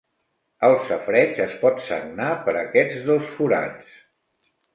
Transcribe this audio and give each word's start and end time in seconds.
El 0.69 0.77
safareig 0.85 1.41
es 1.45 1.53
pot 1.65 1.83
sagnar 1.89 2.31
per 2.49 2.55
aquests 2.63 3.05
dos 3.11 3.29
forats. 3.37 4.03